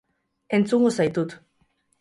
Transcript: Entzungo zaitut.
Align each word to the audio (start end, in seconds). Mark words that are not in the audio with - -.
Entzungo 0.57 0.89
zaitut. 0.97 1.39